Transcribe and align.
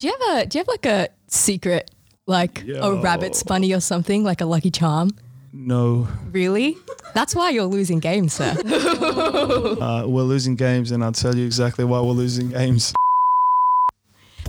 Do 0.00 0.06
you 0.06 0.16
have 0.18 0.38
a 0.38 0.46
do 0.46 0.56
you 0.56 0.60
have 0.60 0.68
like 0.68 0.86
a 0.86 1.08
secret 1.26 1.90
like 2.26 2.66
a 2.66 2.94
rabbit's 2.94 3.42
bunny 3.42 3.74
or 3.74 3.80
something 3.80 4.24
like 4.24 4.40
a 4.40 4.46
lucky 4.46 4.70
charm? 4.70 5.10
No, 5.52 6.08
Really? 6.30 6.78
That's 7.12 7.34
why 7.34 7.50
you're 7.50 7.64
losing 7.64 7.98
games, 7.98 8.32
sir. 8.34 8.56
uh, 8.64 10.04
we're 10.06 10.22
losing 10.22 10.54
games, 10.54 10.92
and 10.92 11.02
I'll 11.02 11.10
tell 11.10 11.34
you 11.34 11.44
exactly 11.44 11.84
why 11.84 12.00
we're 12.00 12.12
losing 12.12 12.50
games. 12.50 12.94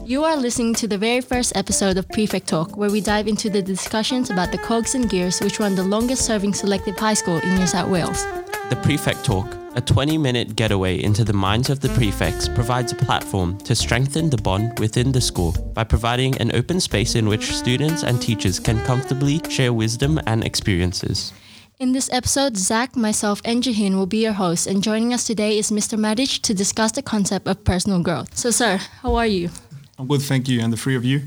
You 0.06 0.24
are 0.24 0.38
listening 0.38 0.76
to 0.76 0.88
the 0.88 0.98
very 0.98 1.22
first 1.22 1.58
episode 1.58 1.98
of 1.98 2.08
Prefect 2.10 2.48
Talk, 2.48 2.78
where 2.78 2.92
we 2.92 3.02
dive 3.02 3.28
into 3.28 3.50
the 3.50 3.64
discussions 3.64 4.30
about 4.30 4.52
the 4.52 4.60
cogs 4.60 4.94
and 4.94 5.10
gears 5.10 5.42
which 5.42 5.60
run 5.60 5.76
the 5.76 5.84
longest 5.84 6.24
serving 6.24 6.54
selective 6.54 6.98
high 6.98 7.16
school 7.16 7.40
in 7.40 7.56
New 7.56 7.66
South 7.68 7.90
Wales. 7.90 8.24
The 8.72 8.78
Prefect 8.78 9.26
Talk, 9.26 9.58
a 9.76 9.82
20 9.82 10.18
minute 10.18 10.56
getaway 10.56 11.04
into 11.04 11.26
the 11.26 11.34
minds 11.34 11.70
of 11.70 11.82
the 11.82 11.90
prefects, 11.90 12.48
provides 12.48 12.94
a 12.94 12.96
platform 12.96 13.58
to 13.66 13.76
strengthen 13.76 14.30
the 14.30 14.38
bond 14.38 14.80
within 14.80 15.12
the 15.12 15.20
school 15.20 15.52
by 15.74 15.84
providing 15.84 16.38
an 16.38 16.56
open 16.56 16.80
space 16.80 17.16
in 17.16 17.28
which 17.28 17.54
students 17.54 18.04
and 18.04 18.22
teachers 18.22 18.62
can 18.62 18.82
comfortably 18.86 19.42
share 19.50 19.74
wisdom 19.74 20.22
and 20.26 20.46
experiences. 20.46 21.34
In 21.80 21.92
this 21.92 22.10
episode, 22.14 22.56
Zach, 22.56 22.96
myself, 22.96 23.42
and 23.44 23.62
Jahin 23.62 23.98
will 23.98 24.06
be 24.06 24.24
your 24.24 24.32
hosts, 24.40 24.68
and 24.68 24.82
joining 24.82 25.14
us 25.14 25.26
today 25.26 25.58
is 25.58 25.70
Mr. 25.70 26.00
Matic 26.00 26.42
to 26.44 26.54
discuss 26.54 26.94
the 26.94 27.02
concept 27.02 27.50
of 27.50 27.66
personal 27.66 28.02
growth. 28.02 28.38
So, 28.38 28.52
sir, 28.52 28.78
how 29.02 29.16
are 29.16 29.28
you? 29.28 29.50
I'm 30.00 30.08
good, 30.08 30.22
thank 30.22 30.48
you, 30.48 30.62
and 30.62 30.72
the 30.72 30.78
three 30.78 30.96
of 30.96 31.04
you. 31.04 31.24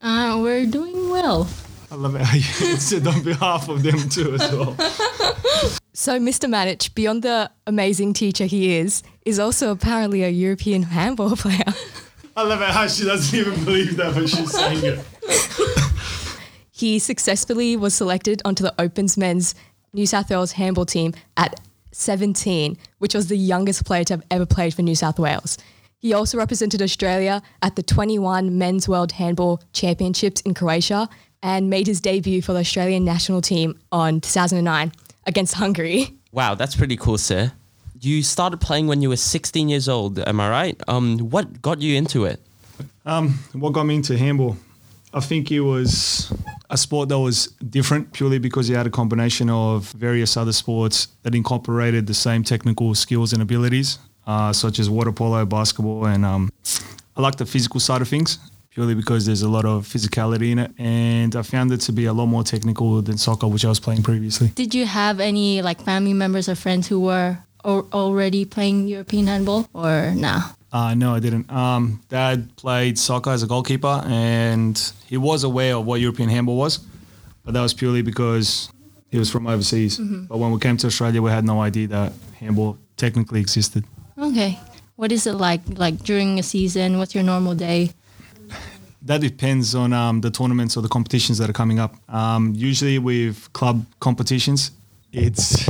Uh, 0.00 0.38
we're 0.40 0.64
doing 0.64 1.10
well. 1.10 1.48
I 1.90 1.94
love 1.96 2.14
it 2.14 2.22
how 2.22 2.36
you 2.36 2.42
said 2.78 3.06
on 3.06 3.22
behalf 3.22 3.68
of 3.68 3.82
them 3.82 4.08
too 4.08 4.34
as 4.34 4.52
well. 4.52 4.76
So 5.92 6.18
Mr. 6.18 6.48
Matic, 6.48 6.94
beyond 6.94 7.22
the 7.22 7.50
amazing 7.66 8.14
teacher 8.14 8.46
he 8.46 8.76
is, 8.76 9.02
is 9.24 9.38
also 9.38 9.70
apparently 9.70 10.24
a 10.24 10.28
European 10.28 10.82
handball 10.82 11.36
player. 11.36 11.72
I 12.36 12.42
love 12.42 12.60
it 12.62 12.68
how 12.68 12.88
she 12.88 13.04
doesn't 13.04 13.38
even 13.38 13.64
believe 13.64 13.96
that, 13.96 14.14
but 14.14 14.28
she's 14.28 14.50
saying 14.50 14.80
it. 14.82 15.04
He 16.72 16.98
successfully 16.98 17.76
was 17.76 17.94
selected 17.94 18.42
onto 18.44 18.64
the 18.64 18.74
Opens 18.80 19.16
men's 19.16 19.54
New 19.92 20.06
South 20.06 20.28
Wales 20.28 20.52
handball 20.52 20.84
team 20.84 21.14
at 21.36 21.60
17, 21.92 22.76
which 22.98 23.14
was 23.14 23.28
the 23.28 23.38
youngest 23.38 23.84
player 23.84 24.02
to 24.04 24.14
have 24.14 24.24
ever 24.32 24.44
played 24.44 24.74
for 24.74 24.82
New 24.82 24.96
South 24.96 25.20
Wales. 25.20 25.56
He 25.98 26.12
also 26.12 26.36
represented 26.36 26.82
Australia 26.82 27.40
at 27.62 27.76
the 27.76 27.82
21 27.84 28.58
Men's 28.58 28.88
World 28.88 29.12
Handball 29.12 29.62
Championships 29.72 30.40
in 30.40 30.52
Croatia 30.54 31.08
and 31.44 31.68
made 31.68 31.86
his 31.86 32.00
debut 32.00 32.40
for 32.40 32.54
the 32.54 32.60
Australian 32.60 33.04
national 33.04 33.42
team 33.42 33.78
on 33.92 34.20
2009 34.20 34.90
against 35.26 35.54
Hungary. 35.54 36.14
Wow, 36.32 36.54
that's 36.54 36.74
pretty 36.74 36.96
cool, 36.96 37.18
sir. 37.18 37.52
You 38.00 38.22
started 38.22 38.60
playing 38.60 38.86
when 38.86 39.02
you 39.02 39.10
were 39.10 39.16
16 39.16 39.68
years 39.68 39.88
old, 39.88 40.18
am 40.18 40.40
I 40.40 40.48
right? 40.48 40.80
Um, 40.88 41.18
what 41.18 41.62
got 41.62 41.80
you 41.80 41.96
into 41.96 42.24
it? 42.24 42.40
Um, 43.06 43.38
what 43.52 43.74
got 43.74 43.84
me 43.84 43.94
into 43.96 44.16
handball? 44.16 44.56
I 45.12 45.20
think 45.20 45.52
it 45.52 45.60
was 45.60 46.32
a 46.70 46.76
sport 46.76 47.10
that 47.10 47.18
was 47.18 47.48
different 47.70 48.12
purely 48.12 48.38
because 48.38 48.68
it 48.68 48.74
had 48.74 48.86
a 48.86 48.90
combination 48.90 49.48
of 49.50 49.92
various 49.92 50.36
other 50.36 50.52
sports 50.52 51.08
that 51.22 51.34
incorporated 51.34 52.06
the 52.06 52.14
same 52.14 52.42
technical 52.42 52.94
skills 52.94 53.32
and 53.32 53.42
abilities, 53.42 53.98
uh, 54.26 54.52
such 54.52 54.78
as 54.78 54.88
water 54.88 55.12
polo, 55.12 55.44
basketball, 55.44 56.06
and 56.06 56.24
um, 56.24 56.50
I 57.16 57.20
like 57.20 57.36
the 57.36 57.46
physical 57.46 57.80
side 57.80 58.00
of 58.02 58.08
things 58.08 58.38
purely 58.74 58.94
because 58.94 59.24
there's 59.24 59.42
a 59.42 59.48
lot 59.48 59.64
of 59.64 59.86
physicality 59.86 60.50
in 60.50 60.58
it, 60.58 60.72
and 60.78 61.34
I 61.36 61.42
found 61.42 61.72
it 61.72 61.80
to 61.82 61.92
be 61.92 62.06
a 62.06 62.12
lot 62.12 62.26
more 62.26 62.42
technical 62.42 63.00
than 63.02 63.16
soccer, 63.16 63.46
which 63.46 63.64
I 63.64 63.68
was 63.68 63.80
playing 63.80 64.02
previously. 64.02 64.48
Did 64.48 64.74
you 64.74 64.84
have 64.84 65.20
any 65.20 65.62
like 65.62 65.80
family 65.82 66.12
members 66.12 66.48
or 66.48 66.56
friends 66.56 66.88
who 66.88 67.00
were 67.00 67.38
al- 67.64 67.88
already 67.92 68.44
playing 68.44 68.88
European 68.88 69.28
handball, 69.28 69.68
or 69.72 70.12
nah? 70.14 70.42
Uh, 70.72 70.92
no, 70.94 71.14
I 71.14 71.20
didn't. 71.20 71.50
Um, 71.52 72.02
Dad 72.08 72.56
played 72.56 72.98
soccer 72.98 73.30
as 73.30 73.44
a 73.44 73.46
goalkeeper, 73.46 74.02
and 74.06 74.76
he 75.06 75.16
was 75.16 75.44
aware 75.44 75.76
of 75.76 75.86
what 75.86 76.00
European 76.00 76.28
handball 76.28 76.56
was, 76.56 76.80
but 77.44 77.54
that 77.54 77.62
was 77.62 77.72
purely 77.72 78.02
because 78.02 78.68
he 79.08 79.18
was 79.18 79.30
from 79.30 79.46
overseas. 79.46 79.98
But 79.98 80.38
when 80.38 80.50
we 80.50 80.58
came 80.58 80.76
to 80.78 80.88
Australia, 80.88 81.22
we 81.22 81.30
had 81.30 81.44
no 81.44 81.60
idea 81.62 81.86
that 81.88 82.12
handball 82.40 82.76
technically 82.96 83.40
existed. 83.40 83.84
Okay. 84.18 84.58
What 84.96 85.12
is 85.12 85.26
it 85.28 85.34
like? 85.34 85.60
Like 85.76 86.02
during 86.02 86.40
a 86.40 86.42
season, 86.42 86.98
what's 86.98 87.14
your 87.14 87.22
normal 87.24 87.54
day? 87.54 87.92
That 89.04 89.20
depends 89.20 89.74
on 89.74 89.92
um, 89.92 90.22
the 90.22 90.30
tournaments 90.30 90.76
or 90.76 90.80
the 90.80 90.88
competitions 90.88 91.36
that 91.38 91.50
are 91.50 91.54
coming 91.54 91.78
up. 91.78 91.94
Um, 92.08 92.54
usually, 92.56 92.98
with 92.98 93.52
club 93.52 93.84
competitions, 94.00 94.70
it's 95.12 95.68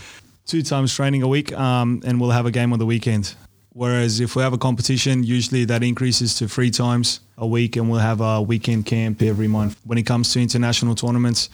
two 0.46 0.62
times 0.62 0.94
training 0.94 1.22
a 1.22 1.28
week, 1.28 1.52
um, 1.52 2.02
and 2.06 2.18
we'll 2.18 2.30
have 2.30 2.46
a 2.46 2.50
game 2.50 2.72
on 2.72 2.78
the 2.78 2.86
weekend. 2.86 3.34
Whereas 3.72 4.18
if 4.18 4.34
we 4.34 4.42
have 4.42 4.52
a 4.52 4.58
competition, 4.58 5.22
usually 5.22 5.64
that 5.66 5.82
increases 5.82 6.34
to 6.36 6.48
three 6.48 6.70
times 6.70 7.20
a 7.36 7.46
week, 7.46 7.76
and 7.76 7.90
we'll 7.90 8.00
have 8.00 8.20
a 8.22 8.40
weekend 8.40 8.86
camp 8.86 9.20
every 9.22 9.46
month. 9.46 9.78
When 9.84 9.98
it 9.98 10.04
comes 10.04 10.32
to 10.32 10.40
international 10.40 10.94
tournaments, 10.94 11.50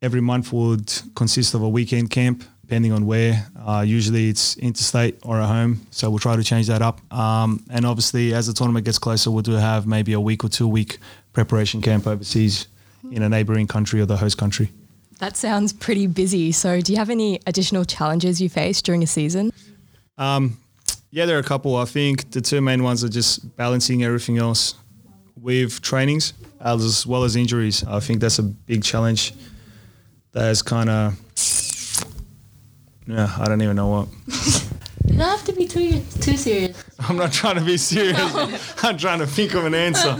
every 0.00 0.22
month 0.22 0.52
would 0.52 0.90
consist 1.14 1.54
of 1.54 1.62
a 1.62 1.68
weekend 1.68 2.10
camp, 2.10 2.44
depending 2.66 2.92
on 2.92 3.06
where. 3.06 3.46
Uh, 3.64 3.84
usually 3.86 4.28
it's 4.28 4.56
interstate 4.56 5.18
or 5.22 5.40
at 5.40 5.46
home, 5.46 5.80
so 5.92 6.10
we'll 6.10 6.18
try 6.18 6.34
to 6.34 6.42
change 6.42 6.66
that 6.66 6.82
up. 6.82 7.00
Um, 7.14 7.64
and 7.70 7.86
obviously, 7.86 8.34
as 8.34 8.48
the 8.48 8.52
tournament 8.52 8.84
gets 8.84 8.98
closer, 8.98 9.30
we'll 9.30 9.42
do 9.42 9.52
have 9.52 9.86
maybe 9.86 10.12
a 10.14 10.20
week 10.20 10.42
or 10.42 10.48
two 10.48 10.66
week 10.66 10.98
preparation 11.32 11.80
camp 11.80 12.08
overseas 12.08 12.66
in 13.12 13.22
a 13.22 13.28
neighbouring 13.28 13.68
country 13.68 14.00
or 14.00 14.06
the 14.06 14.16
host 14.16 14.36
country. 14.36 14.72
That 15.20 15.36
sounds 15.36 15.72
pretty 15.72 16.08
busy. 16.08 16.50
So, 16.50 16.80
do 16.80 16.92
you 16.92 16.98
have 16.98 17.08
any 17.08 17.38
additional 17.46 17.84
challenges 17.84 18.40
you 18.40 18.48
face 18.48 18.82
during 18.82 19.02
a 19.04 19.06
season? 19.06 19.52
Yeah, 21.10 21.24
there 21.24 21.36
are 21.36 21.40
a 21.40 21.44
couple. 21.44 21.76
I 21.76 21.84
think 21.84 22.32
the 22.32 22.40
two 22.40 22.60
main 22.60 22.82
ones 22.82 23.04
are 23.04 23.08
just 23.08 23.56
balancing 23.56 24.02
everything 24.02 24.38
else 24.38 24.74
with 25.40 25.80
trainings 25.80 26.32
as 26.60 27.06
well 27.06 27.22
as 27.22 27.36
injuries. 27.36 27.84
I 27.84 28.00
think 28.00 28.20
that's 28.20 28.40
a 28.40 28.42
big 28.42 28.82
challenge. 28.82 29.32
That's 30.32 30.62
kind 30.62 30.90
of, 30.90 31.18
yeah, 33.06 33.34
I 33.38 33.46
don't 33.48 33.62
even 33.62 33.76
know 33.76 33.88
what. 33.88 34.08
You 35.08 35.18
don't 35.22 35.28
have 35.38 35.44
to 35.44 35.52
be 35.52 35.66
too 35.68 36.02
too 36.20 36.36
serious. 36.36 36.84
I'm 36.98 37.16
not 37.16 37.32
trying 37.32 37.54
to 37.54 37.64
be 37.64 37.76
serious. 37.76 38.18
I'm 38.84 38.98
trying 38.98 39.20
to 39.20 39.26
think 39.26 39.54
of 39.54 39.64
an 39.64 39.72
answer. 39.72 40.14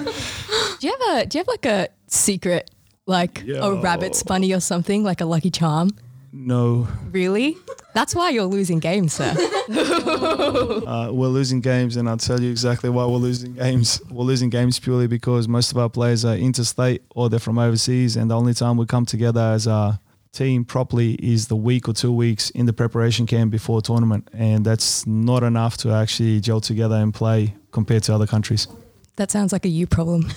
Do 0.78 0.86
you 0.86 0.92
have 0.96 1.18
a 1.22 1.26
do 1.26 1.36
you 1.36 1.40
have 1.40 1.48
like 1.48 1.66
a 1.66 1.88
secret 2.06 2.70
like 3.04 3.42
a 3.48 3.74
rabbit's 3.74 4.22
bunny 4.22 4.54
or 4.54 4.60
something 4.60 5.02
like 5.02 5.20
a 5.20 5.24
lucky 5.26 5.50
charm? 5.50 5.90
No, 6.32 6.86
Really? 7.10 7.56
That's 7.94 8.14
why 8.14 8.30
you're 8.30 8.44
losing 8.44 8.78
games, 8.78 9.14
sir. 9.14 9.34
uh, 9.70 11.08
we're 11.10 11.28
losing 11.28 11.60
games, 11.60 11.96
and 11.96 12.08
I'll 12.08 12.16
tell 12.18 12.40
you 12.40 12.50
exactly 12.50 12.90
why 12.90 13.04
we're 13.06 13.16
losing 13.16 13.54
games. 13.54 14.00
We're 14.10 14.24
losing 14.24 14.50
games 14.50 14.78
purely 14.78 15.06
because 15.06 15.48
most 15.48 15.72
of 15.72 15.78
our 15.78 15.88
players 15.88 16.24
are 16.24 16.36
interstate 16.36 17.02
or 17.14 17.28
they're 17.28 17.38
from 17.40 17.58
overseas, 17.58 18.16
and 18.16 18.30
the 18.30 18.36
only 18.36 18.54
time 18.54 18.76
we 18.76 18.86
come 18.86 19.04
together 19.06 19.40
as 19.40 19.66
a 19.66 19.98
team 20.36 20.64
properly 20.64 21.14
is 21.14 21.48
the 21.48 21.56
week 21.56 21.88
or 21.88 21.94
two 21.94 22.12
weeks 22.12 22.50
in 22.50 22.66
the 22.66 22.72
preparation 22.72 23.26
camp 23.26 23.50
before 23.50 23.78
a 23.78 23.82
tournament, 23.82 24.28
and 24.32 24.64
that's 24.64 25.06
not 25.06 25.42
enough 25.42 25.76
to 25.78 25.90
actually 25.90 26.40
gel 26.40 26.60
together 26.60 26.96
and 26.96 27.12
play 27.14 27.54
compared 27.72 28.02
to 28.04 28.14
other 28.14 28.26
countries. 28.26 28.68
that 29.16 29.30
sounds 29.30 29.52
like 29.52 29.64
a 29.64 29.68
you 29.68 29.86
problem. 29.86 30.28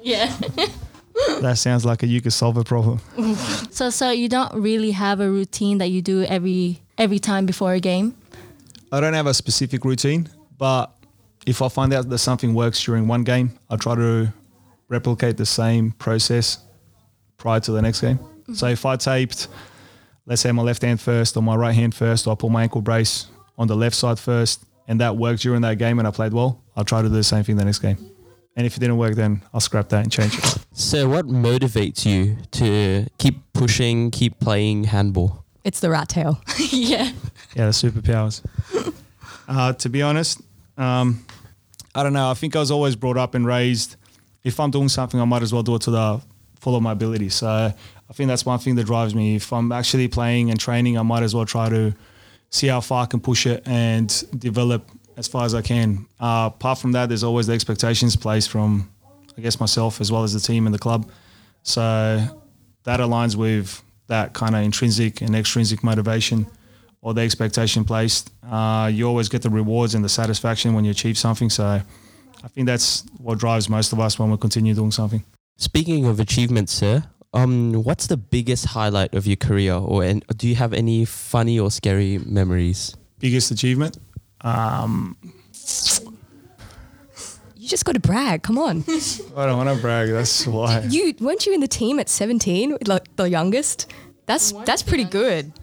Yeah. 0.00 0.32
that 1.40 1.58
sounds 1.58 1.84
like 1.84 2.02
a 2.04 2.06
you 2.06 2.20
could 2.20 2.32
solve 2.32 2.56
a 2.56 2.64
problem. 2.64 3.00
So 3.70 3.90
so 3.90 4.10
you 4.10 4.28
don't 4.28 4.54
really 4.54 4.92
have 4.92 5.20
a 5.20 5.28
routine 5.28 5.78
that 5.78 5.88
you 5.90 6.00
do 6.02 6.22
every 6.22 6.80
every 6.96 7.18
time 7.18 7.46
before 7.46 7.72
a 7.74 7.80
game. 7.80 8.14
I 8.92 9.00
don't 9.00 9.14
have 9.14 9.26
a 9.26 9.34
specific 9.34 9.84
routine, 9.84 10.28
but 10.56 10.86
if 11.46 11.60
I 11.62 11.68
find 11.68 11.92
out 11.92 12.08
that 12.08 12.18
something 12.18 12.54
works 12.54 12.82
during 12.84 13.08
one 13.08 13.24
game, 13.24 13.50
I 13.68 13.76
try 13.76 13.94
to 13.96 14.32
replicate 14.88 15.36
the 15.36 15.46
same 15.46 15.92
process 15.98 16.58
prior 17.36 17.60
to 17.60 17.72
the 17.72 17.82
next 17.82 18.00
game. 18.00 18.18
So 18.54 18.66
if 18.68 18.84
I 18.86 18.96
taped, 18.96 19.48
let's 20.26 20.42
say 20.42 20.52
my 20.52 20.62
left 20.62 20.82
hand 20.82 21.00
first 21.00 21.36
or 21.36 21.42
my 21.42 21.54
right 21.56 21.74
hand 21.74 21.94
first, 21.94 22.26
or 22.26 22.32
I 22.32 22.34
pull 22.34 22.50
my 22.50 22.62
ankle 22.62 22.80
brace 22.80 23.26
on 23.56 23.66
the 23.66 23.76
left 23.76 23.96
side 23.96 24.18
first, 24.18 24.64
and 24.86 25.00
that 25.00 25.16
worked 25.16 25.42
during 25.42 25.62
that 25.62 25.78
game 25.78 25.98
and 25.98 26.08
I 26.08 26.10
played 26.10 26.32
well, 26.32 26.62
I'll 26.76 26.84
try 26.84 27.02
to 27.02 27.08
do 27.08 27.14
the 27.14 27.24
same 27.24 27.44
thing 27.44 27.56
the 27.56 27.64
next 27.64 27.80
game. 27.80 27.98
And 28.56 28.66
if 28.66 28.76
it 28.76 28.80
didn't 28.80 28.96
work, 28.96 29.14
then 29.14 29.42
I'll 29.54 29.60
scrap 29.60 29.88
that 29.90 30.02
and 30.02 30.10
change 30.10 30.36
it. 30.36 30.56
So, 30.72 31.08
what 31.08 31.26
motivates 31.26 32.04
you 32.04 32.38
to 32.52 33.06
keep 33.18 33.36
pushing, 33.52 34.10
keep 34.10 34.40
playing 34.40 34.84
handball? 34.84 35.44
it's 35.68 35.80
the 35.80 35.90
rat 35.90 36.08
tail. 36.08 36.40
yeah. 36.70 37.12
Yeah, 37.54 37.66
the 37.66 37.72
superpowers. 37.72 38.42
Uh, 39.46 39.74
to 39.74 39.88
be 39.90 40.00
honest, 40.00 40.40
um, 40.78 41.24
I 41.94 42.02
don't 42.02 42.14
know. 42.14 42.30
I 42.30 42.34
think 42.34 42.56
I 42.56 42.60
was 42.60 42.70
always 42.70 42.96
brought 42.96 43.18
up 43.18 43.34
and 43.34 43.46
raised. 43.46 43.96
If 44.44 44.58
I'm 44.60 44.70
doing 44.70 44.88
something, 44.88 45.20
I 45.20 45.24
might 45.26 45.42
as 45.42 45.52
well 45.52 45.62
do 45.62 45.74
it 45.74 45.82
to 45.82 45.90
the 45.90 46.22
full 46.58 46.74
of 46.74 46.82
my 46.82 46.92
ability. 46.92 47.28
So 47.28 47.74
I 48.10 48.14
think 48.14 48.28
that's 48.28 48.46
one 48.46 48.58
thing 48.58 48.74
that 48.76 48.84
drives 48.84 49.14
me. 49.14 49.36
If 49.36 49.52
I'm 49.52 49.70
actually 49.70 50.08
playing 50.08 50.50
and 50.50 50.58
training, 50.58 50.96
I 50.98 51.02
might 51.02 51.22
as 51.22 51.34
well 51.34 51.44
try 51.44 51.68
to 51.68 51.94
see 52.50 52.68
how 52.68 52.80
far 52.80 53.02
I 53.02 53.06
can 53.06 53.20
push 53.20 53.46
it 53.46 53.62
and 53.66 54.08
develop 54.38 54.88
as 55.16 55.28
far 55.28 55.44
as 55.44 55.54
I 55.54 55.62
can. 55.62 56.06
Uh, 56.18 56.50
apart 56.54 56.78
from 56.78 56.92
that, 56.92 57.08
there's 57.08 57.24
always 57.24 57.46
the 57.46 57.52
expectations 57.52 58.16
placed 58.16 58.50
from, 58.50 58.90
I 59.36 59.40
guess, 59.40 59.60
myself 59.60 60.00
as 60.00 60.10
well 60.10 60.24
as 60.24 60.32
the 60.32 60.40
team 60.40 60.66
and 60.66 60.74
the 60.74 60.78
club. 60.78 61.10
So 61.62 62.24
that 62.84 63.00
aligns 63.00 63.36
with 63.36 63.82
that 64.06 64.32
kind 64.32 64.56
of 64.56 64.62
intrinsic 64.62 65.20
and 65.20 65.36
extrinsic 65.36 65.84
motivation 65.84 66.46
or 67.02 67.12
the 67.12 67.20
expectation 67.20 67.84
placed. 67.84 68.30
Uh, 68.48 68.90
you 68.92 69.06
always 69.06 69.28
get 69.28 69.42
the 69.42 69.50
rewards 69.50 69.94
and 69.94 70.02
the 70.04 70.08
satisfaction 70.08 70.72
when 70.72 70.84
you 70.84 70.90
achieve 70.90 71.18
something. 71.18 71.50
So 71.50 71.82
I 72.42 72.48
think 72.48 72.66
that's 72.66 73.04
what 73.18 73.38
drives 73.38 73.68
most 73.68 73.92
of 73.92 74.00
us 74.00 74.18
when 74.18 74.30
we 74.30 74.38
continue 74.38 74.74
doing 74.74 74.92
something. 74.92 75.22
Speaking 75.58 76.06
of 76.06 76.20
achievements, 76.20 76.72
sir, 76.72 77.04
um, 77.32 77.72
what's 77.84 78.06
the 78.06 78.16
biggest 78.16 78.66
highlight 78.66 79.14
of 79.14 79.26
your 79.26 79.36
career, 79.36 79.74
or 79.74 80.02
and 80.04 80.24
do 80.36 80.48
you 80.48 80.54
have 80.56 80.72
any 80.72 81.04
funny 81.04 81.58
or 81.58 81.70
scary 81.70 82.18
memories? 82.18 82.96
Biggest 83.18 83.50
achievement? 83.50 83.98
Um, 84.40 85.16
You 87.56 87.68
just 87.68 87.84
got 87.84 87.92
to 87.94 88.00
brag. 88.00 88.42
Come 88.42 88.56
on. 88.58 88.84
I 89.36 89.46
don't 89.46 89.56
want 89.58 89.68
to 89.68 89.80
brag. 89.82 90.08
That's 90.10 90.46
why. 90.54 90.86
You 90.88 91.14
weren't 91.20 91.44
you 91.44 91.52
in 91.52 91.60
the 91.60 91.68
team 91.68 91.98
at 91.98 92.08
17, 92.08 92.78
like 92.86 93.14
the 93.16 93.28
youngest? 93.28 93.92
That's 94.26 94.52
that's 94.64 94.82
pretty 94.82 95.04
good. 95.04 95.52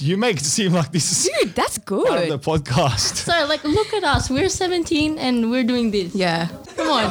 You 0.00 0.16
make 0.16 0.38
it 0.38 0.44
seem 0.44 0.72
like 0.72 0.90
this 0.90 1.12
is 1.12 1.30
Dude, 1.40 1.54
that's 1.54 1.78
part 1.78 2.24
of 2.24 2.28
the 2.28 2.38
podcast. 2.38 3.14
So 3.16 3.46
like 3.46 3.62
look 3.62 3.92
at 3.94 4.02
us. 4.02 4.28
We're 4.28 4.48
17 4.48 5.18
and 5.18 5.50
we're 5.52 5.62
doing 5.62 5.92
this. 5.92 6.14
Yeah. 6.14 6.48
Come 6.74 6.88
on. 6.88 7.10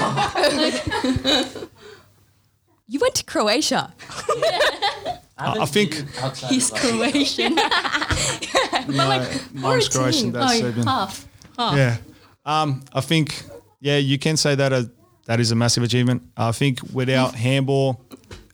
Like, 0.58 0.84
You 2.88 3.00
went 3.00 3.16
to 3.16 3.24
Croatia. 3.24 3.94
I, 5.38 5.60
I 5.62 5.66
think 5.66 6.06
he's 6.50 6.70
Croatian. 6.70 7.56
my 7.56 7.66
mom's 9.54 9.90
Croatian, 9.90 10.32
that's 10.32 10.54
oh, 10.54 10.60
Serbian. 10.60 10.88
half. 10.88 11.28
Half. 11.58 11.78
Yeah. 11.78 11.98
Um, 12.46 12.84
I 12.94 13.02
think, 13.02 13.44
yeah, 13.80 13.98
you 13.98 14.20
can 14.20 14.38
say 14.38 14.56
that 14.56 14.74
a, 14.74 14.90
that 15.26 15.40
is 15.40 15.52
a 15.52 15.56
massive 15.56 15.84
achievement. 15.84 16.24
I 16.36 16.52
think 16.52 16.80
without 16.94 17.36
handball, 17.48 18.02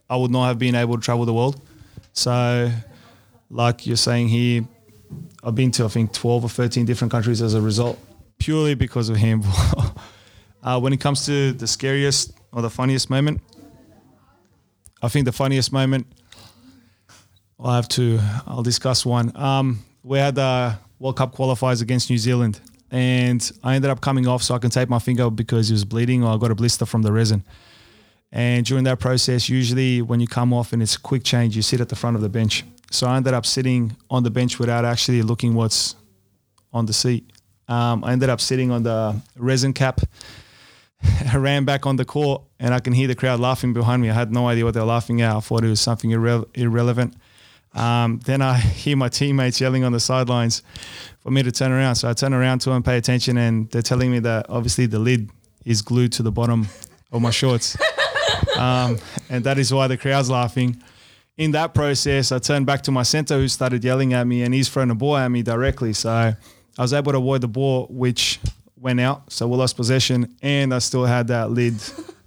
I 0.10 0.16
would 0.16 0.32
not 0.32 0.48
have 0.48 0.60
been 0.60 0.76
able 0.76 0.96
to 0.96 1.02
travel 1.02 1.26
the 1.26 1.34
world. 1.34 1.62
So, 2.14 2.72
like 3.50 3.88
you're 3.88 3.98
saying 3.98 4.30
here, 4.30 4.66
I've 5.44 5.56
been 5.56 5.72
to, 5.72 5.86
I 5.86 5.88
think, 5.88 6.14
12 6.14 6.44
or 6.46 6.50
13 6.50 6.86
different 6.86 7.12
countries 7.12 7.42
as 7.42 7.56
a 7.56 7.62
result, 7.62 8.00
purely 8.38 8.76
because 8.76 9.10
of 9.10 9.18
handball. 9.18 9.96
uh, 10.64 10.80
when 10.80 10.94
it 10.94 11.00
comes 11.00 11.26
to 11.26 11.52
the 11.54 11.68
scariest 11.68 12.34
or 12.52 12.62
the 12.62 12.70
funniest 12.70 13.10
moment, 13.10 13.42
I 15.02 15.08
think 15.08 15.26
the 15.26 15.32
funniest 15.32 15.72
moment, 15.72 16.08
I'll 17.60 17.74
have 17.74 17.88
to, 17.90 18.20
I'll 18.46 18.64
discuss 18.64 19.06
one. 19.06 19.36
Um, 19.36 19.80
we 20.04 20.18
had 20.18 20.36
the 20.36 20.78
World 21.00 21.18
Cup 21.18 21.34
qualifiers 21.34 21.82
against 21.82 22.10
New 22.10 22.18
Zealand, 22.18 22.60
and 22.92 23.50
I 23.64 23.76
ended 23.76 23.92
up 23.92 24.02
coming 24.02 24.28
off 24.28 24.44
so 24.44 24.56
I 24.56 24.58
can 24.58 24.70
tape 24.70 24.90
my 24.90 25.00
finger 25.00 25.30
because 25.30 25.70
it 25.70 25.74
was 25.74 25.86
bleeding 25.86 26.24
or 26.24 26.34
I 26.34 26.38
got 26.38 26.52
a 26.52 26.56
blister 26.56 26.86
from 26.86 27.02
the 27.02 27.12
resin. 27.12 27.44
And 28.32 28.66
during 28.66 28.84
that 28.84 29.00
process, 29.00 29.50
usually 29.50 30.02
when 30.02 30.20
you 30.20 30.28
come 30.28 30.54
off 30.54 30.74
and 30.74 30.82
it's 30.82 30.96
a 30.96 31.00
quick 31.00 31.24
change, 31.24 31.56
you 31.56 31.62
sit 31.62 31.82
at 31.82 31.90
the 31.90 31.96
front 31.96 32.16
of 32.16 32.22
the 32.22 32.30
bench. 32.30 32.64
So 32.92 33.08
I 33.08 33.18
ended 33.18 33.34
up 33.34 33.46
sitting 33.46 33.96
on 34.10 34.24
the 34.24 34.30
bench 34.30 34.60
without 34.60 34.86
actually 34.86 35.22
looking 35.22 35.54
what's 35.54 35.96
on 36.74 36.86
the 36.86 36.94
seat. 36.94 37.32
Um, 37.68 38.04
I 38.04 38.12
ended 38.12 38.30
up 38.30 38.42
sitting 38.42 38.72
on 38.72 38.84
the 38.84 39.20
resin 39.36 39.74
cap. 39.74 40.02
I 41.34 41.38
ran 41.38 41.66
back 41.66 41.86
on 41.86 41.96
the 41.96 42.06
court 42.06 42.42
and 42.60 42.74
I 42.74 42.80
can 42.80 42.94
hear 42.94 43.08
the 43.08 43.16
crowd 43.16 43.40
laughing 43.40 43.74
behind 43.74 44.02
me. 44.02 44.10
I 44.10 44.14
had 44.14 44.32
no 44.32 44.48
idea 44.48 44.66
what 44.66 44.74
they 44.74 44.80
were 44.80 44.86
laughing 44.86 45.22
at. 45.22 45.36
I 45.36 45.40
thought 45.40 45.64
it 45.64 45.70
was 45.70 45.82
something 45.82 46.12
irre- 46.12 46.46
irrelevant. 46.56 47.16
Um, 47.74 48.20
then 48.26 48.42
I 48.42 48.58
hear 48.58 48.98
my 48.98 49.10
teammates 49.10 49.62
yelling 49.62 49.84
on 49.84 49.92
the 49.92 50.00
sidelines 50.00 50.64
for 51.20 51.32
me 51.32 51.44
to 51.44 51.52
turn 51.52 51.72
around. 51.72 51.96
So 51.96 52.10
I 52.10 52.14
turn 52.14 52.34
around 52.34 52.60
to 52.60 52.72
them, 52.72 52.84
pay 52.84 52.98
attention, 52.98 53.38
and 53.38 53.70
they're 53.72 53.82
telling 53.82 54.12
me 54.12 54.20
that 54.20 54.48
obviously 54.50 54.86
the 54.86 55.00
lid 55.00 55.30
is 55.66 55.82
glued 55.82 56.12
to 56.14 56.24
the 56.24 56.32
bottom 56.32 56.68
of 57.12 57.22
my 57.22 57.32
shorts. 57.32 57.78
um, 58.58 58.98
and 59.30 59.44
that 59.44 59.58
is 59.58 59.74
why 59.74 59.88
the 59.88 59.98
crowd's 59.98 60.30
laughing. 60.30 60.82
In 61.38 61.52
that 61.52 61.74
process, 61.74 62.32
I 62.34 62.40
turned 62.40 62.66
back 62.66 62.82
to 62.84 62.92
my 62.92 63.04
center 63.04 63.38
who 63.38 63.48
started 63.48 63.84
yelling 63.84 64.14
at 64.14 64.28
me, 64.28 64.44
and 64.44 64.54
he's 64.54 64.68
throwing 64.68 64.90
a 64.90 64.96
ball 64.96 65.16
at 65.16 65.30
me 65.30 65.42
directly. 65.42 65.94
So 65.94 66.10
I 66.10 66.82
was 66.82 66.92
able 66.92 67.14
to 67.14 67.18
avoid 67.18 67.42
the 67.42 67.48
ball, 67.48 67.88
which 67.90 68.40
went 68.80 69.00
out. 69.00 69.32
So 69.32 69.48
we 69.48 69.58
lost 69.58 69.76
possession, 69.76 70.36
and 70.42 70.74
I 70.74 70.80
still 70.80 71.06
had 71.06 71.28
that 71.28 71.52
lid 71.52 71.76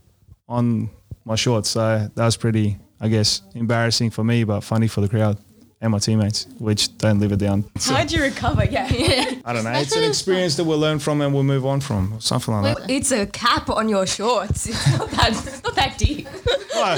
on 0.49 0.91
my 1.25 1.35
shorts. 1.35 1.71
So 1.71 2.09
that 2.15 2.25
was 2.25 2.37
pretty, 2.37 2.79
I 3.01 3.09
guess, 3.09 3.43
embarrassing 3.55 4.11
for 4.11 4.25
me, 4.25 4.45
but 4.45 4.61
funny 4.63 4.89
for 4.89 5.01
the 5.01 5.09
crowd 5.09 5.39
and 5.81 5.91
my 5.91 5.99
teammates, 5.99 6.47
which 6.59 6.97
don't 6.99 7.19
live 7.19 7.33
it 7.33 7.39
down. 7.39 7.65
So, 7.77 7.93
How'd 7.95 8.13
you 8.13 8.23
recover? 8.23 8.65
Yeah. 8.71 8.87
I 9.45 9.53
don't 9.53 9.65
know. 9.65 9.71
It's 9.75 9.97
an 9.97 10.05
experience 10.05 10.55
that 10.57 10.65
we'll 10.65 10.79
learn 10.79 11.01
from 11.01 11.21
and 11.21 11.35
we'll 11.35 11.43
move 11.43 11.67
on 11.67 11.81
from, 11.81 12.21
something 12.21 12.55
like 12.55 12.77
that. 12.79 12.89
It's 12.91 13.11
a 13.11 13.27
cap 13.27 13.69
on 13.69 13.89
your 13.89 14.07
shorts. 14.07 14.69
It's 14.69 14.99
not 14.99 15.11
that, 15.11 15.31
it's 15.31 15.63
not 15.65 15.75
that 15.75 15.99
deep. 15.99 16.27
No, 16.75 16.95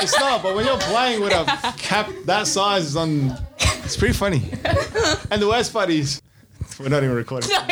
it's 0.00 0.18
not. 0.18 0.42
But 0.44 0.54
when 0.54 0.66
you're 0.66 0.78
playing 0.78 1.20
with 1.20 1.32
a 1.32 1.74
cap 1.78 2.08
that 2.26 2.46
size, 2.46 2.86
it's 2.86 2.96
on. 2.96 3.36
It's 3.84 3.96
pretty 3.96 4.14
funny. 4.14 4.42
And 5.30 5.42
the 5.42 5.48
worst 5.48 5.72
part 5.72 5.90
is, 5.90 6.22
we're 6.78 6.88
not 6.88 7.02
even 7.02 7.14
recording. 7.16 7.50
No, 7.58 7.64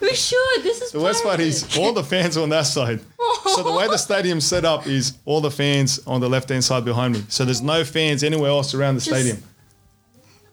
We 0.00 0.14
should. 0.14 0.62
This 0.62 0.82
is 0.82 0.92
The 0.92 1.00
worst 1.00 1.22
part 1.24 1.40
is 1.40 1.76
all 1.78 1.92
the 1.92 2.02
fans 2.04 2.36
are 2.36 2.42
on 2.42 2.48
that 2.50 2.66
side. 2.66 3.00
So 3.46 3.62
the 3.62 3.72
way 3.72 3.86
the 3.86 3.96
stadium's 4.08 4.44
set 4.46 4.64
up 4.64 4.86
is 4.86 5.16
all 5.24 5.40
the 5.40 5.50
fans 5.50 6.00
on 6.06 6.20
the 6.20 6.28
left 6.28 6.48
hand 6.48 6.64
side 6.64 6.84
behind 6.84 7.14
me. 7.14 7.22
So 7.28 7.44
there's 7.44 7.62
no 7.62 7.84
fans 7.84 8.22
anywhere 8.22 8.50
else 8.50 8.74
around 8.74 8.94
the 8.96 9.00
Just 9.00 9.10
stadium. 9.16 9.42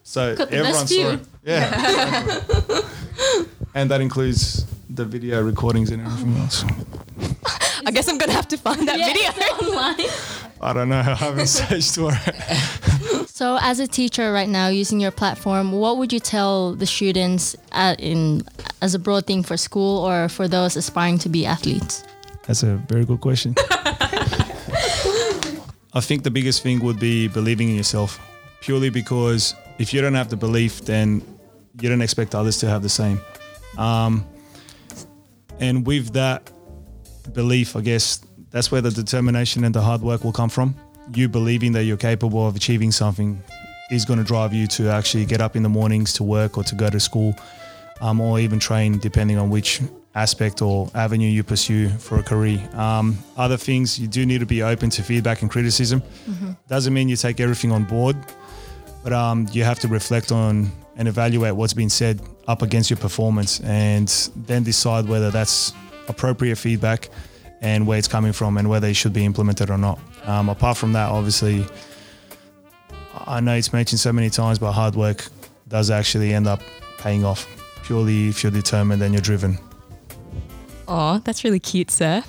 So 0.03 0.35
got 0.35 0.49
the 0.49 0.55
everyone 0.57 0.87
saw 0.87 1.11
it. 1.13 1.19
Yeah. 1.43 2.81
and 3.75 3.89
that 3.91 4.01
includes 4.01 4.65
the 4.89 5.05
video 5.05 5.41
recordings 5.43 5.91
and 5.91 6.01
everything 6.05 6.35
else. 6.37 6.63
I 7.85 7.91
guess 7.91 8.07
I'm 8.07 8.17
gonna 8.17 8.33
have 8.33 8.47
to 8.49 8.57
find 8.57 8.87
that 8.87 8.97
Yeah, 8.99 9.07
video. 9.13 9.29
it's 9.35 9.63
online. 9.63 10.09
I 10.61 10.73
don't 10.73 10.89
know. 10.89 11.01
How 11.01 11.11
I 11.13 11.15
haven't 11.15 11.47
searched 11.47 11.95
for 11.95 12.11
it. 12.11 12.35
So, 13.39 13.57
as 13.61 13.79
a 13.79 13.87
teacher 13.87 14.33
right 14.33 14.49
now, 14.49 14.67
using 14.67 14.99
your 14.99 15.11
platform, 15.11 15.71
what 15.71 15.97
would 15.97 16.11
you 16.11 16.19
tell 16.19 16.73
the 16.73 16.85
students 16.85 17.55
at, 17.71 17.97
in 18.01 18.41
as 18.81 18.95
a 18.95 18.99
broad 18.99 19.27
thing 19.27 19.43
for 19.43 19.55
school 19.55 20.05
or 20.05 20.27
for 20.27 20.49
those 20.49 20.75
aspiring 20.75 21.19
to 21.19 21.29
be 21.29 21.45
athletes? 21.45 22.03
That's 22.45 22.63
a 22.63 22.75
very 22.75 23.05
good 23.05 23.21
question. 23.21 23.55
I 25.93 26.01
think 26.01 26.23
the 26.23 26.31
biggest 26.31 26.63
thing 26.63 26.83
would 26.83 26.99
be 26.99 27.29
believing 27.29 27.69
in 27.69 27.77
yourself, 27.77 28.19
purely 28.59 28.89
because 28.89 29.55
if 29.77 29.93
you 29.93 30.01
don't 30.01 30.15
have 30.15 30.29
the 30.29 30.35
belief, 30.35 30.81
then 30.81 31.21
you 31.79 31.87
don't 31.87 32.01
expect 32.01 32.35
others 32.35 32.57
to 32.57 32.67
have 32.67 32.81
the 32.81 32.89
same. 32.89 33.21
Um, 33.77 34.27
and 35.61 35.87
with 35.87 36.11
that 36.11 36.51
belief, 37.31 37.77
I 37.77 37.81
guess 37.83 38.19
that's 38.49 38.69
where 38.69 38.81
the 38.81 38.91
determination 38.91 39.63
and 39.63 39.73
the 39.73 39.81
hard 39.81 40.01
work 40.01 40.25
will 40.25 40.33
come 40.33 40.49
from. 40.49 40.75
You 41.13 41.27
believing 41.27 41.71
that 41.73 41.83
you're 41.83 41.97
capable 41.97 42.47
of 42.47 42.55
achieving 42.55 42.91
something 42.91 43.41
is 43.89 44.05
going 44.05 44.19
to 44.19 44.25
drive 44.25 44.53
you 44.53 44.67
to 44.67 44.89
actually 44.89 45.25
get 45.25 45.41
up 45.41 45.55
in 45.55 45.63
the 45.63 45.69
mornings 45.69 46.13
to 46.13 46.23
work 46.23 46.57
or 46.57 46.63
to 46.63 46.75
go 46.75 46.89
to 46.89 46.99
school 46.99 47.35
um, 48.01 48.21
or 48.21 48.39
even 48.39 48.59
train, 48.59 48.99
depending 48.99 49.37
on 49.37 49.49
which 49.49 49.81
aspect 50.15 50.61
or 50.61 50.89
avenue 50.93 51.27
you 51.27 51.43
pursue 51.43 51.89
for 51.89 52.19
a 52.19 52.23
career. 52.23 52.59
Um, 52.73 53.17
other 53.37 53.57
things, 53.57 53.99
you 53.99 54.07
do 54.07 54.25
need 54.25 54.39
to 54.39 54.45
be 54.45 54.61
open 54.63 54.89
to 54.91 55.03
feedback 55.03 55.41
and 55.41 55.49
criticism. 55.49 56.01
Doesn't 56.67 56.93
mean 56.93 57.09
you 57.09 57.15
take 57.15 57.39
everything 57.39 57.71
on 57.71 57.83
board, 57.83 58.15
but 59.03 59.13
um, 59.13 59.47
you 59.51 59.63
have 59.63 59.79
to 59.79 59.87
reflect 59.87 60.31
on 60.31 60.71
and 60.95 61.07
evaluate 61.07 61.55
what's 61.55 61.73
been 61.73 61.89
said 61.89 62.21
up 62.47 62.61
against 62.61 62.89
your 62.89 62.97
performance 62.97 63.59
and 63.61 64.07
then 64.35 64.63
decide 64.63 65.07
whether 65.07 65.31
that's 65.31 65.73
appropriate 66.07 66.57
feedback 66.57 67.09
and 67.61 67.85
where 67.85 67.97
it's 67.97 68.07
coming 68.07 68.33
from 68.33 68.57
and 68.57 68.69
whether 68.69 68.87
it 68.87 68.95
should 68.95 69.13
be 69.13 69.25
implemented 69.25 69.69
or 69.69 69.77
not. 69.77 69.99
Um, 70.25 70.49
apart 70.49 70.77
from 70.77 70.93
that, 70.93 71.09
obviously, 71.09 71.65
I 73.13 73.39
know 73.39 73.55
it's 73.55 73.73
mentioned 73.73 73.99
so 73.99 74.13
many 74.13 74.29
times, 74.29 74.59
but 74.59 74.71
hard 74.71 74.95
work 74.95 75.25
does 75.67 75.91
actually 75.91 76.33
end 76.33 76.47
up 76.47 76.61
paying 76.97 77.23
off 77.25 77.47
purely 77.83 78.29
if 78.29 78.43
you're 78.43 78.51
determined 78.51 79.01
and 79.01 79.13
you're 79.13 79.21
driven. 79.21 79.57
Oh, 80.87 81.19
that's 81.23 81.43
really 81.43 81.59
cute, 81.59 81.91
sir. 81.91 82.23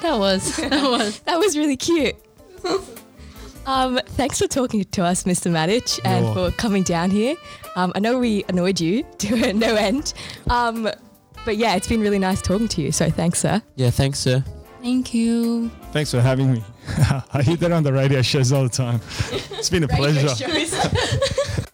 That 0.00 0.18
was 0.18 0.56
that 0.68 0.82
was. 0.90 1.20
That 1.20 1.38
was 1.38 1.56
really 1.58 1.76
cute. 1.76 2.14
um, 3.66 3.98
thanks 4.06 4.38
for 4.38 4.46
talking 4.46 4.84
to 4.84 5.04
us, 5.04 5.24
Mr. 5.24 5.50
Matic, 5.50 6.00
and 6.04 6.32
for 6.34 6.50
coming 6.52 6.82
down 6.82 7.10
here. 7.10 7.36
Um, 7.76 7.92
I 7.94 8.00
know 8.00 8.18
we 8.18 8.44
annoyed 8.48 8.80
you 8.80 9.04
to 9.18 9.52
no 9.52 9.74
end. 9.74 10.14
Um, 10.48 10.88
but 11.44 11.56
yeah, 11.56 11.74
it's 11.74 11.88
been 11.88 12.00
really 12.00 12.18
nice 12.18 12.40
talking 12.40 12.68
to 12.68 12.82
you. 12.82 12.92
So 12.92 13.10
thanks, 13.10 13.40
sir. 13.40 13.62
Yeah, 13.76 13.90
thanks, 13.90 14.18
sir. 14.18 14.44
Thank 14.82 15.14
you. 15.14 15.70
Thanks 15.92 16.10
for 16.10 16.20
having 16.20 16.52
me. 16.52 16.64
I 17.32 17.42
hear 17.42 17.56
that 17.56 17.70
on 17.70 17.84
the 17.84 17.92
radio 17.92 18.20
shows 18.22 18.52
all 18.52 18.64
the 18.64 18.68
time. 18.68 19.00
It's 19.52 19.70
been 19.70 19.84
a 19.84 19.88
pleasure. 19.88 20.28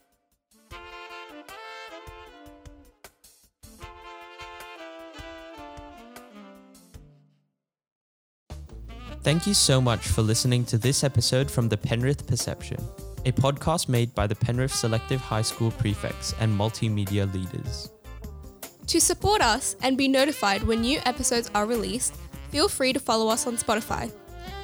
Thank 9.22 9.46
you 9.46 9.54
so 9.54 9.80
much 9.80 10.06
for 10.06 10.22
listening 10.22 10.64
to 10.66 10.78
this 10.78 11.02
episode 11.02 11.50
from 11.50 11.68
the 11.68 11.76
Penrith 11.76 12.26
Perception, 12.26 12.78
a 13.26 13.32
podcast 13.32 13.88
made 13.88 14.14
by 14.14 14.26
the 14.26 14.34
Penrith 14.34 14.74
Selective 14.74 15.20
High 15.20 15.42
School 15.42 15.70
prefects 15.70 16.34
and 16.40 16.52
multimedia 16.52 17.30
leaders. 17.34 17.90
To 18.88 19.02
support 19.02 19.42
us 19.42 19.76
and 19.82 19.98
be 19.98 20.08
notified 20.08 20.62
when 20.62 20.80
new 20.80 20.98
episodes 21.04 21.50
are 21.54 21.66
released, 21.66 22.14
feel 22.50 22.70
free 22.70 22.94
to 22.94 22.98
follow 22.98 23.28
us 23.28 23.46
on 23.46 23.58
Spotify. 23.58 24.10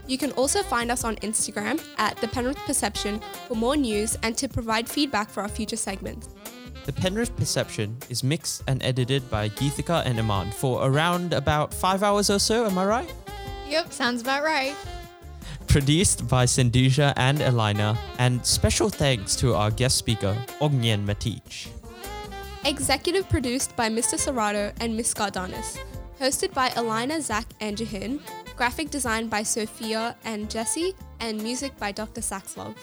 You 0.07 0.17
can 0.17 0.33
also 0.33 0.63
find 0.63 0.91
us 0.91 1.05
on 1.05 1.17
Instagram 1.17 1.79
at 1.99 2.17
the 2.17 2.29
Penrith 2.29 2.57
Perception 2.65 3.21
for 3.47 3.55
more 3.55 3.77
news 3.77 4.17
and 4.23 4.35
to 4.39 4.49
provide 4.49 4.89
feedback 4.89 5.29
for 5.29 5.43
our 5.43 5.49
future 5.49 5.77
segments. 5.77 6.31
The 6.87 6.93
Penrith 6.95 7.37
Perception 7.37 7.99
is 8.09 8.25
mixed 8.25 8.63
and 8.67 8.83
edited 8.83 9.31
by 9.31 9.51
Geethika 9.51 10.03
and 10.07 10.19
Iman 10.19 10.53
for 10.53 10.87
around 10.89 11.35
about 11.35 11.75
five 11.75 12.03
hours 12.03 12.31
or 12.31 12.39
so, 12.39 12.65
am 12.65 12.79
I 12.79 12.87
right? 12.87 13.15
Yep, 13.69 13.93
sounds 13.93 14.23
about 14.23 14.43
right. 14.43 14.75
Produced 15.67 16.29
by 16.29 16.47
Senduja 16.47 17.13
and 17.17 17.43
Elina, 17.43 17.99
and 18.19 18.45
special 18.47 18.89
thanks 18.89 19.37
to 19.37 19.55
our 19.55 19.71
guest 19.71 19.99
speaker, 19.99 20.35
Ognyen 20.61 21.05
Matic. 21.05 21.69
Executive 22.67 23.29
produced 23.29 23.77
by 23.77 23.91
Mr. 23.91 24.15
Serrato 24.15 24.73
and 24.81 24.97
Miss 24.97 25.13
Gardanis. 25.13 25.79
Hosted 26.19 26.55
by 26.55 26.71
Elina, 26.77 27.21
Zach, 27.21 27.45
and 27.61 27.77
Jahin. 27.77 28.21
Graphic 28.57 28.89
design 28.89 29.29
by 29.29 29.43
Sophia 29.43 30.17
and 30.25 30.51
Jesse. 30.51 30.95
And 31.21 31.43
music 31.43 31.79
by 31.79 31.93
Dr. 31.93 32.23
Saxlove. 32.23 32.75